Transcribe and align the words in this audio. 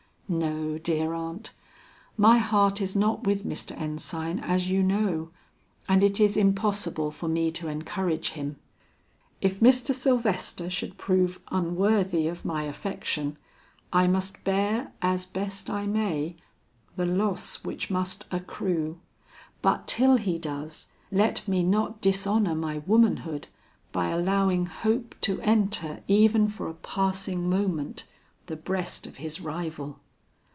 "No, 0.33 0.77
dear 0.77 1.13
aunt, 1.13 1.51
my 2.15 2.37
heart 2.37 2.79
is 2.79 2.95
not 2.95 3.25
with 3.27 3.43
Mr. 3.43 3.77
Ensign, 3.77 4.39
as 4.39 4.69
you 4.69 4.81
know, 4.81 5.29
and 5.89 6.05
it 6.05 6.21
is 6.21 6.37
impossible 6.37 7.11
for 7.11 7.27
me 7.27 7.51
to 7.51 7.67
encourage 7.67 8.29
him. 8.29 8.55
If 9.41 9.59
Mr. 9.59 9.93
Sylvester 9.93 10.69
should 10.69 10.97
prove 10.97 11.41
unworthy 11.51 12.29
of 12.29 12.45
my 12.45 12.63
affection, 12.63 13.37
I 13.91 14.07
must 14.07 14.45
bear, 14.45 14.93
as 15.01 15.25
best 15.25 15.69
I 15.69 15.85
may, 15.85 16.37
the 16.95 17.05
loss 17.05 17.65
which 17.65 17.89
must 17.91 18.25
accrue; 18.31 19.01
but 19.61 19.85
till 19.85 20.15
he 20.15 20.39
does, 20.39 20.87
let 21.11 21.45
me 21.45 21.61
not 21.61 21.99
dishonor 21.99 22.55
my 22.55 22.77
womanhood 22.87 23.47
by 23.91 24.11
allowing 24.11 24.67
hope 24.67 25.13
to 25.19 25.41
enter, 25.41 26.03
even 26.07 26.47
for 26.47 26.69
a 26.69 26.73
passing 26.75 27.49
moment, 27.49 28.05
the 28.45 28.55
breast 28.55 29.05
of 29.05 29.17
his 29.17 29.41
rival." 29.41 29.99